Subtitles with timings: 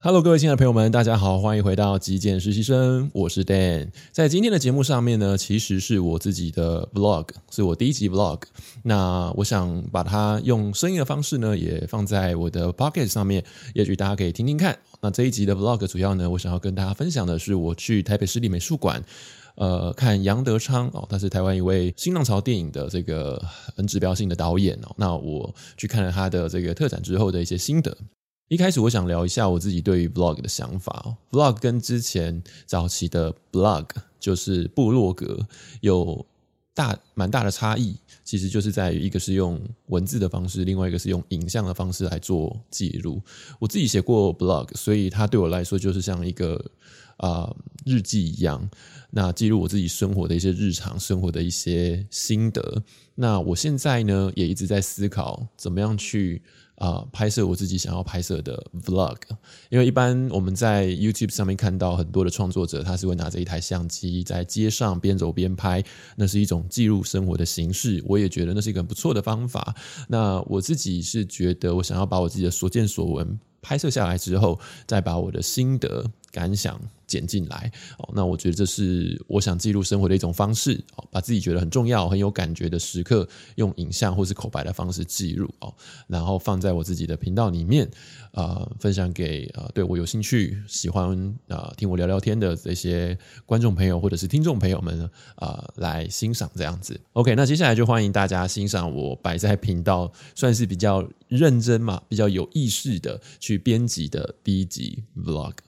[0.00, 3.88] Hello，各位亲爱的朋友们，大家好，欢迎回到极简实习生，我是 Dan。
[4.12, 8.42] 在今天的节目上面呢，其实是我自己的 Vlog，是我第一集 Vlog。
[8.84, 13.42] 那我想把它用声音的方式呢，也放在我的 Pocket 上面，
[13.74, 14.78] 也许大家可以听听看。
[15.00, 19.02] 那这一集的 Vlog 主要呢，我想要跟大家分享的是，我去台北市立美术馆，
[19.56, 23.42] 呃，看杨德昌哦，他是台湾一位新浪潮电影的这个
[23.74, 24.94] 很指标性的导演哦。
[24.96, 27.98] 那我去看了他的这个特展之后的一些心得。
[28.48, 31.14] 一开始我想聊一下我自己对于 vlog 的想法。
[31.30, 33.86] vlog 跟之前早期的 blog
[34.18, 35.46] 就是部落格
[35.82, 36.24] 有
[36.72, 43.20] 大蛮大的差异，其实就是在于一个是用文字的方式，另外一个是用影像的方式来做记录。
[43.58, 46.64] 我自己写过 blog，所以它对我来说就是像一个
[47.18, 47.54] 啊、
[47.84, 48.66] 日记一样，
[49.10, 52.82] 那记录我自己生活的一些日常生活的一些心得。
[53.16, 56.40] 那我现在呢也一直在思考怎么样去。
[56.78, 59.16] 啊、拍摄我自己想要拍摄的 vlog，
[59.68, 65.82] 因为一般我们在 YouTube 上面看到很多的创作者，他是会拿着一台相机在街上边走边拍，
[66.16, 68.02] 那是一种记录生活的形式。
[68.06, 69.74] 我也觉得那是一个很不错的方法。
[70.06, 76.04] 那我自己是觉得，我想要把我自己的所见所闻拍摄下来之后，再把我的心得
[76.38, 85.74] 感想剪进来，哦，那我觉得这是我想记录生活的一种方式，哦，把自己觉得很重要、很有感觉的时刻，用影像或是口白的方式记录，哦，
[86.06, 87.90] 然后放在我自己的频道里面，
[88.30, 95.02] 呃，分享给、呃、对我有兴趣、喜欢、呃、听我聊聊天的这些观众朋友或者是听众朋友们
[95.34, 97.00] 啊、呃、来欣赏这样子。
[97.14, 105.67] OK，那接下来就欢迎大家欣赏我摆在频道，算是比较认真嘛、比较有意识的去编辑的第一集 Vlog。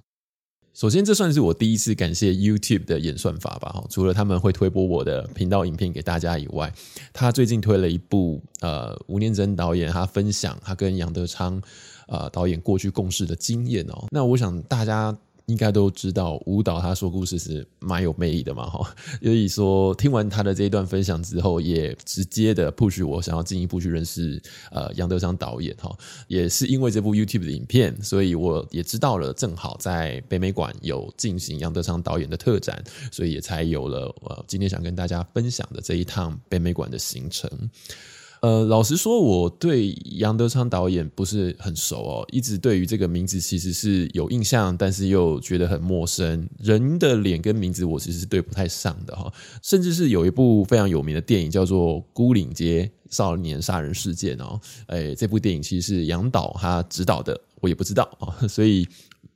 [0.80, 3.84] 首先，这算是我第一次感谢 YouTube 的演算法吧。
[3.90, 6.72] 除了他们会推播我的频道影片给大家以外，
[7.12, 11.60] 他最近推了一部呃吴念真导演他分享他跟杨德昌
[12.08, 14.06] 呃导演过去共事的经验哦。
[14.10, 15.14] 那我想大家。
[15.50, 18.94] 应该都知道，舞蹈他说故事是蛮有魅力的嘛，哈。
[19.20, 25.94] 所以说，听完他的这一段分享之后，也直接的 push 我想要进一步去认识呃杨德昌导演哈。
[26.28, 37.50] 也是因为这部 YouTube 的影片，所以我也知道了，正好在北美馆有进行杨德昌导演的特展，所以也才有了呃今天想跟大家分享的这一趟北美馆的行程。
[38.40, 46.48] 呃，老实说，我对杨德昌导演不是很熟哦，一直对于这个名字其实是有印象，但是又觉得很陌生。
[46.58, 49.30] 人的脸跟名字，我其实是对不太上的哈。
[49.62, 58.88] 甚至是有一部非常有名的电影叫做《牯岭街少年杀人事件》哦，哎，这部电影其实是杨导他执导的，我也不知道啊， 所以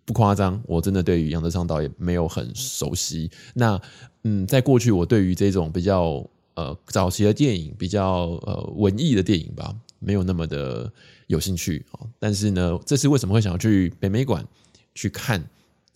[0.07, 3.31] 不夸张，我真的对于杨德昌导演没有很熟悉。
[3.53, 3.79] 那
[4.23, 6.27] 嗯，在过去，我对于这种比较。
[6.55, 10.93] 呃，早期的电影比较呃文艺的电影吧，没有那么的
[11.27, 12.07] 有兴趣啊。
[12.19, 14.47] 但是呢，这次为什么会想要去北美馆
[14.95, 15.45] 去看、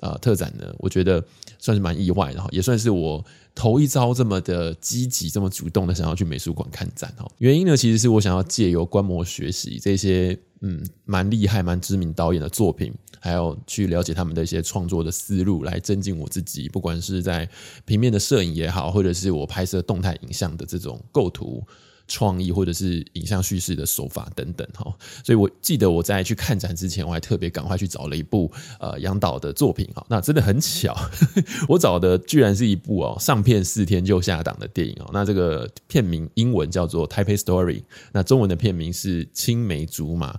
[0.00, 0.74] 呃、特展呢？
[0.78, 1.24] 我觉得
[1.58, 7.28] 算是蛮意外的哈，也算是我头一遭这么的积极、这么主动的想要去美术馆看展哈。
[7.38, 12.92] 原因呢，其实是我想要借由观摩学习这些嗯蛮厉害、蛮知名导演的作品。
[13.20, 17.48] 还有去了解他们的一些创作的思路，来增进我自己，不管是在
[17.84, 21.66] 平面的摄影也好，或者是我拍摄动态影像的这种构图。
[22.08, 24.92] 创意或者是影像叙事的手法等等哈，
[25.22, 30.96] 所以我记得我在去看展之前，我还特别赶快去找了一部呃杨导的作品哈，那真的很巧，
[31.68, 37.80] 我找的居然是一部哦上片四天就下档的电影哦，那这个片名英文叫做《Taipei Story》，
[38.10, 40.32] 那中文的片名是《青梅竹马》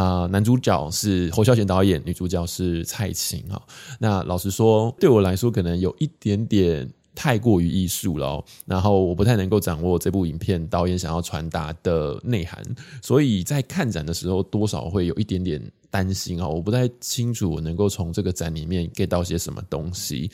[0.00, 3.60] 啊，男主角是侯孝贤导演，女主角是蔡琴啊，
[3.98, 6.88] 那老实说对我来说可能有一点点。
[7.16, 12.62] 太过于艺术了，然后我不太能够掌握这部影片导演想要传达的内涵，
[13.02, 15.60] 所以在看展的时候多少会有一点点
[15.90, 20.30] 担心啊，我不太清楚我能够从这个展里面 get 到些什么东西，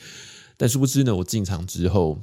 [0.57, 2.19] 但殊不知呢，我进场之后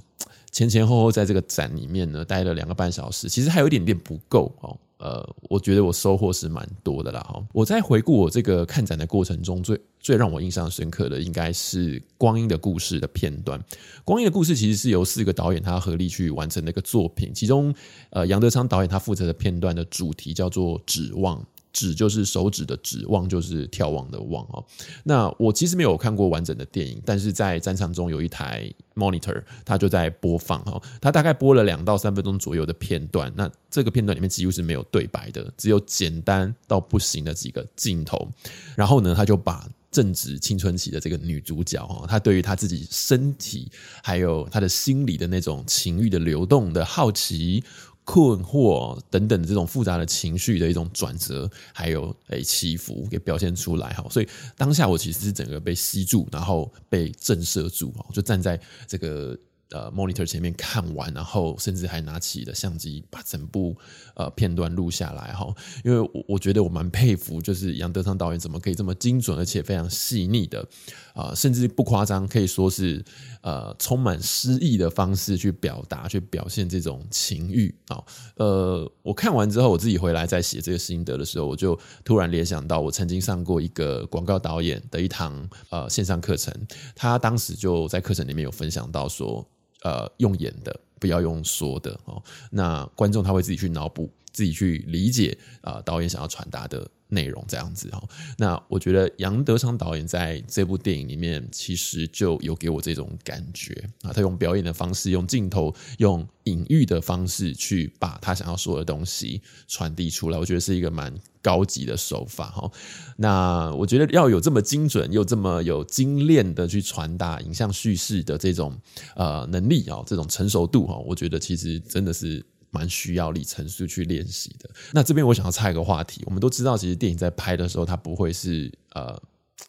[0.52, 4.76] 前前后后在这个展里面呢待了两个半小时，其实还有一点点不够哦。
[4.98, 7.42] 呃，我觉得我收获是蛮多的啦哈。
[7.54, 13.58] 我在回顾我这个看展的过程中，最最让我印象深刻的，应该是《光阴的故事》的片段。
[14.04, 17.74] 《光阴的故事》其实是由四个导演他合力去完成的一个作品，其中
[18.10, 21.42] 呃杨德昌导演他负责的片段的主题叫做“指望”。
[21.72, 24.64] 指就是手指的指，望就是眺望的望哦。
[25.04, 30.82] 那我其实没有看过完整的电影，但是在战场中有一台 monitor，它就在播放哦。
[31.00, 33.32] 它大概播了两到三分钟左右的片段。
[33.36, 38.28] 那这个片段里面几乎是没有对白的，只有简单到不行的几个镜头。
[38.76, 43.70] 然后呢，他就把正值青春期的这个女主角哈，她对于她自己身体
[44.02, 47.62] 还有她的心理的那种情欲的流动的好奇。
[48.04, 54.06] 困惑等等这种复杂的情绪的一种转折，还有诶起伏给表现出来哈。
[54.10, 59.38] 所以当下我其实是整个被吸住，然后被震慑住，就站在这个。
[59.72, 63.76] 呃，monitor 前面看完，然后甚至还拿起了相机，把整部
[64.14, 65.46] 呃片段录下来哈。
[65.84, 70.66] 因为我我觉得我蛮佩服，就是杨德昌导演怎么可以这么精准，而且非常细腻的
[71.14, 73.04] 啊、甚至不夸张，可以说是
[73.42, 78.02] 呃充满诗意的方式去表达、去表现这种情欲啊。
[78.36, 86.52] 呃，我看完之后，我自己回来在写这个心得的时候，我就突然联想到，我曾经上过一个广告导演的一堂呃线上课程，
[86.96, 89.46] 他当时就在课程里面有分享到说。
[89.82, 92.22] 呃，用演的，不要用说的哦。
[92.50, 96.88] 那观众他会自己去脑补，自己去理解啊、导演想要传达的。
[97.12, 98.00] 内容这样子哈，
[98.38, 111.12] 那我觉得杨德昌导演在这部电影里面其实就有给我这种感觉啊，他用表演的方式，用镜头，用隐喻的方式去把他想要说的东西传递出来，我觉得是一个蛮
[111.42, 112.70] 高级的手法哈。
[113.16, 118.80] 那我觉得要有这么精准又这么有精炼的去传达影像叙事的这种
[119.16, 122.40] 呃能力啊，这种成熟度哈，我觉得其实真的是。
[122.70, 124.70] 蛮需要里程数去练习的。
[124.92, 129.20] 那这边我想要插一个话题，我们都知道，其实电影在拍的时候，它不会是呃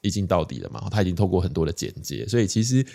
[0.02, 2.86] 一镜到底的嘛，它已经透过很多的剪接，所以其实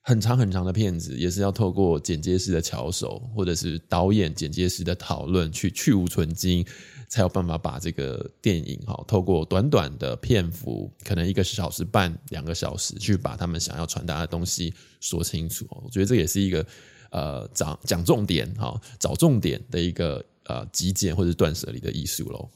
[0.00, 6.66] 很长很长的片子也是要透过剪接师的巧手，或者是导演剪接师的讨论去去芜存菁，
[7.08, 15.66] 才有办法把这个电影哈，透过短短的篇幅，可能一个小时半、两个小时，去把他们想要传达的东西说清楚。
[15.70, 16.66] 我觉得这也是一个。
[17.14, 22.50] 呃，讲讲重点哈，找重点的一个呃极简或者断舍离的艺术喽。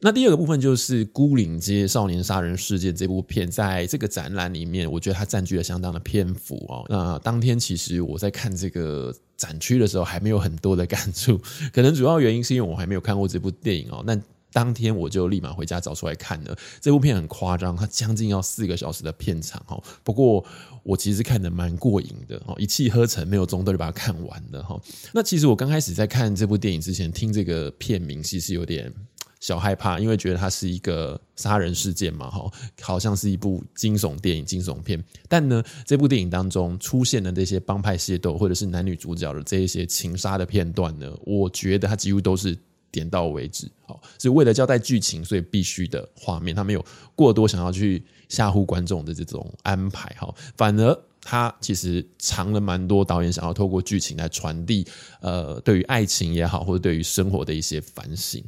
[0.00, 6.84] 那第二个部分就是《孤岭街少年杀人事件》这部片，在这个展览里面，我觉得它占据了相当的篇幅哦。
[6.88, 11.40] 那当天其实我在看这个展区的时候，还没有很多的感触，
[11.72, 14.02] 可能主要原因是因为我还没有看过这部电影哦。
[14.04, 14.20] 那
[14.52, 16.56] 当天我就立马回家找出来看了。
[16.80, 19.82] 这部片很夸张，它将近要四个小时的片长哈。
[20.04, 20.44] 不过
[20.82, 24.80] 我其实看得蛮过瘾的哈，一气呵成，没有中断就把它看完了哈。
[25.12, 28.92] 那其实我刚开始在看这部电影之前，听这个片名其实有点
[29.40, 32.50] 小害怕，因为觉得它是一个杀人事件嘛哈，
[32.80, 35.02] 好像是一部惊悚电影、惊悚片。
[35.28, 42.56] 但呢，这部电影当中出现的这些帮派械斗，或者是男女主角的这一些情杀的片段呢，我觉得它几乎都是。
[42.92, 46.84] 点到为止，好，是为了交代剧情，所以必须的画面，他没有
[47.16, 54.86] 过多想要去吓唬观众的这种安排，哈，反而他其实藏了蛮多导演想要透过剧情来传递，
[55.20, 58.44] 呃，对于爱情也好，或者对于生活的一些反省。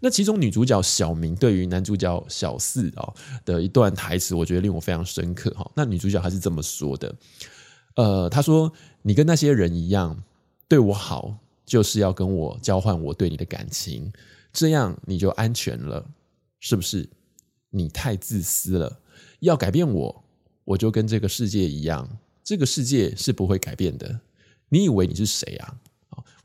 [0.00, 3.10] 那其中女主角小明对于男主角小四啊
[3.46, 5.70] 的一段台词，我觉得令我非常深刻，哈。
[5.74, 7.14] 那女主角还是这么说的，
[7.94, 8.70] 呃，她说
[9.00, 10.22] ：“你跟那些人一样，
[10.68, 14.10] 对我好。”就是要跟我交换我对你的感情，
[14.52, 16.08] 这样你就安全了，
[16.60, 17.06] 是不是？
[17.70, 19.00] 你太自私了，
[19.40, 20.24] 要改变我，
[20.64, 24.20] 我就跟这个世界一样，这个世界是不会改变的。
[24.68, 25.78] 你以为你是谁啊？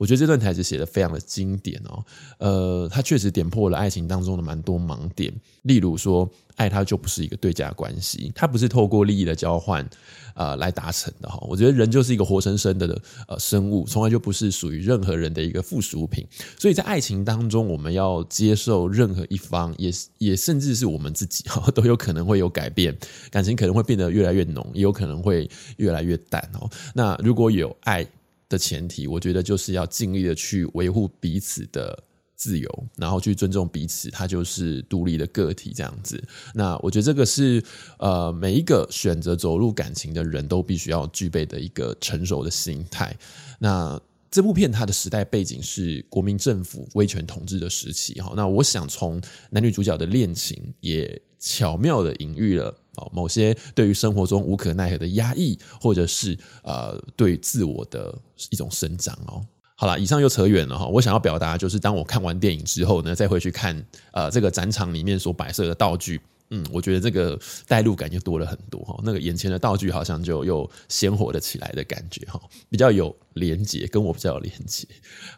[0.01, 2.03] 我觉得这段台词写得非常的经典哦，
[2.39, 5.31] 呃，他确实点破了爱情当中的蛮多盲点，
[5.62, 9.88] 例如说，爱它就不是一个对价关系，它不是透过利益的交换，
[10.33, 11.38] 呃，来达成的哈。
[11.48, 16.25] 我觉得人就是一个活生生的呃生物，从来就不是属于任何人的一个附属品，
[16.57, 22.98] 所以在爱情当中，我们要接受任何一方，也也甚至是我们自己哈，都有可能会有改变，
[23.30, 26.67] 感情可能会变得越来越浓，也有可能会越来越淡哦。
[26.96, 28.03] 那如果有爱。
[28.51, 32.03] 的前提，我觉得就是要尽力的去维护彼此的
[32.36, 36.22] 自由，然后去尊重彼此，他就是独立的个体这样子。
[36.53, 37.63] 那我觉得这个是
[37.98, 43.17] 呃每一个选择走入感情的人都必须要具备的一个成熟的心态。
[43.58, 48.34] 那这部片它的时代背景是国民政府威权统治的时期哈。
[48.36, 52.75] 那我想从男女主角的恋情也巧妙的隐喻了。
[52.98, 58.13] 哦，某些对于生活中无可奈何的压抑，或者是呃对自我的
[58.50, 59.41] 一种生长哦。
[59.75, 60.86] 好了，以上又扯远了哈。
[60.86, 66.21] 我想要表达就是，当我看完电影之后呢，再回去看呃这个展场里面所摆设的道具。
[66.53, 72.38] 嗯，我觉得这个带入感就多了很多哈，那个眼前的道具好像就又鲜活了起来的感觉哈，
[72.70, 74.86] 比较有连结，跟我比较有连结。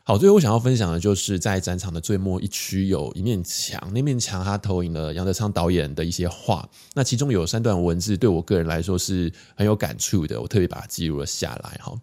[0.03, 11.93] 好，最后我想要分享的就是在展场的最末一区有一面墙，那面墙它投影了杨德昌导演的一些话，那其中有三段文字对我个人来说是很有感触的，我特别把它记录了下来哈。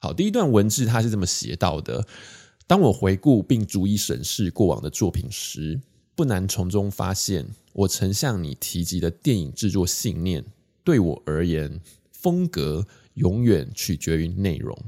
[0.00, 2.06] 好，第一段文字它是这么写到的：
[2.66, 5.80] 当我回顾并逐一审视过往的作品时，
[6.16, 10.44] 不难从中发现，我曾向你提及的电影制作信念，
[10.84, 11.80] 对我而言，
[12.12, 14.78] 风格永远取决于内容。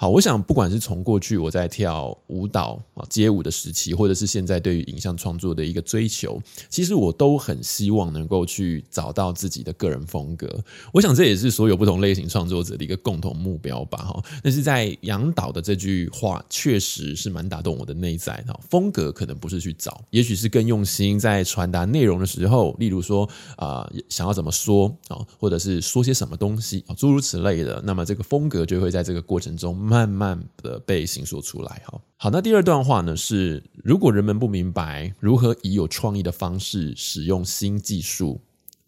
[0.00, 10.48] 好，我想不管是从过去我在跳舞蹈啊街舞的时期，或者是现在对于影像创作的一个追求，其实我都很希望能够去找到自己的个人风格。
[10.92, 13.98] 我想这也是所有不同类型创作者的一个共同目标吧。
[13.98, 18.32] 哈，但是在杨导的这句话确实是蛮打动我的内在。
[18.46, 27.82] 哈，风格可能不是去找，也许是更用心在传达内容的时候，例如说啊、想要怎么说啊，或者是说些什么东西啊，诸如此类的。
[27.84, 29.87] 那么这个风格就会在这个过程中。
[29.88, 38.38] 慢慢的被形塑出来，哈，好，那第二段话呢是，如果人们不明白如何以有创意的方式使用新技术，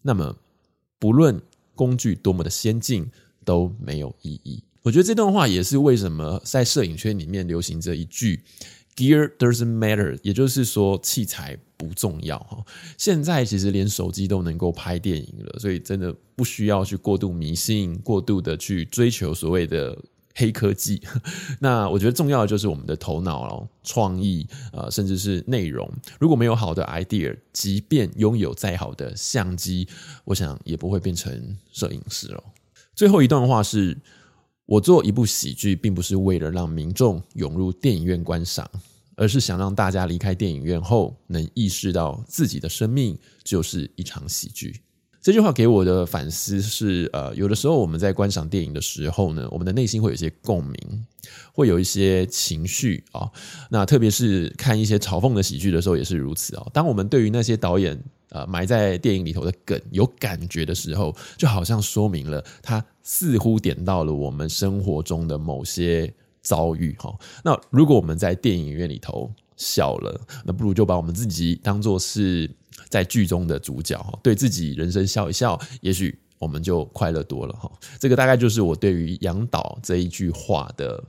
[0.03, 0.35] 那么
[0.99, 1.41] 不论
[1.73, 3.09] 工具多么的先进
[3.43, 4.63] 都没有意义。
[4.83, 8.43] 我觉得这段话也是为什么在摄影圈里面流行着一句
[8.95, 12.63] “Gear doesn't matter”，也就是说器材不重要，哈。
[12.95, 19.97] 现在其实连手机都能够拍电影了，所以真的不需要去过度迷信，过度的去追求所谓的。
[20.35, 21.01] 黑科技，
[21.59, 25.89] 那我觉得重要的就是我们的头脑哦，创意，呃，甚至是内容。
[26.19, 29.87] 如果没有好的 idea，即便拥有再好的相机，
[30.25, 32.43] 我想也不会变成摄影师哦。
[32.93, 33.97] 最后一段话是：
[34.65, 38.69] 我做一部喜剧，并不是为了让民众涌入电影院观赏，
[39.15, 44.81] 而是想让大家离开电影院后，能意识到自己的生命就是一场喜剧。
[45.21, 51.05] 这句话给我的反思是，呃，有的时候我们在观赏电影的时候呢，我们的内心会有一些共鸣，
[51.53, 53.29] 会有一些情绪啊。
[53.69, 56.65] 那特别是看一些嘲讽的喜剧的时候也是如此啊。
[56.73, 57.95] 当我们对于那些导演
[58.29, 66.11] 呃埋在电影里头的梗有感觉的时候，就好像说明了他似乎点到了我们生活中的某些
[66.41, 67.15] 遭遇哈。
[67.43, 72.49] 那如果我们在电影院里头笑了，那不如就把我们自己当作是。
[72.91, 77.71] 在剧中的主角哈，对自己人生笑一笑，也许我们就快乐多了哈。
[77.97, 81.01] 这个大概就是我对于杨导这一句话的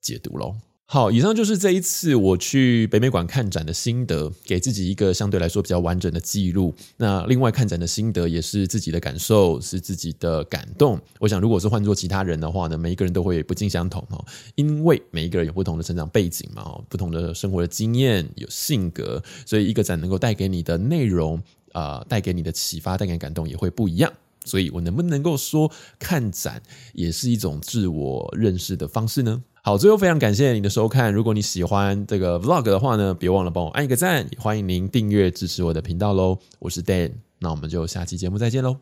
[0.00, 0.54] 解读喽。
[0.86, 6.74] 好，以上就是这一次我去北美馆看展的心得，给自己一个相对来说比较完整的记录。
[6.98, 11.00] 那另外看展的心得也是自己的感受，是自己的感动。
[11.18, 14.22] 我想，如果是换做其他人的话呢，每一个人都会不尽相同哈，
[14.56, 24.12] 因为每一个人有不同的成长背景嘛，不同的生活的经验，有性格，所以一个展能够带给你的内容啊，带给你的启发，带给你感动也会不一样。
[24.44, 26.62] 所以我能不能够说，看展
[26.92, 29.42] 也是一种自我认识的方式呢？
[29.66, 31.10] 好，最后非常感谢您的收看。
[31.10, 36.38] 如果你喜欢这个 vlog 的话呢，别忘了帮我按一个赞，也欢迎您订阅支持我的频道喽。
[36.58, 38.76] 我是 Dan，那我们就下期节目再见喽，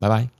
[0.00, 0.39] 拜拜。